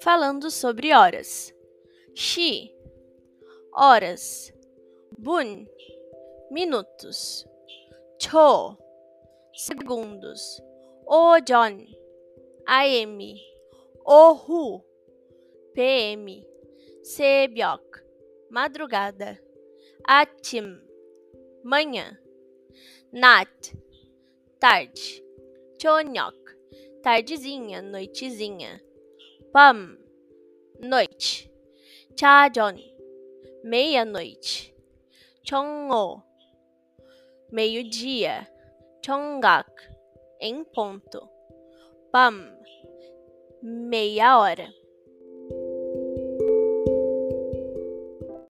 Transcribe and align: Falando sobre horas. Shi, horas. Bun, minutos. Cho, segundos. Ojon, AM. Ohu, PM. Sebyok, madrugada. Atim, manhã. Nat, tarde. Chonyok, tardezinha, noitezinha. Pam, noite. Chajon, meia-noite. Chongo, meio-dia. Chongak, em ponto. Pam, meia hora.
Falando 0.00 0.50
sobre 0.50 0.94
horas. 0.94 1.52
Shi, 2.14 2.74
horas. 3.72 4.52
Bun, 5.16 5.66
minutos. 6.50 7.46
Cho, 8.18 8.76
segundos. 9.54 10.62
Ojon, 11.06 11.86
AM. 12.66 13.18
Ohu, 14.04 14.84
PM. 15.74 16.44
Sebyok, 17.02 18.04
madrugada. 18.50 19.38
Atim, 20.06 20.80
manhã. 21.64 22.18
Nat, 23.12 23.74
tarde. 24.60 25.22
Chonyok, 25.80 26.34
tardezinha, 27.02 27.82
noitezinha. 27.82 28.80
Pam, 29.52 29.96
noite. 30.80 31.50
Chajon, 32.16 32.78
meia-noite. 33.64 34.74
Chongo, 35.44 36.22
meio-dia. 37.52 38.46
Chongak, 39.04 39.70
em 40.40 40.64
ponto. 40.64 41.28
Pam, 42.12 42.52
meia 43.62 44.38
hora. 44.38 44.77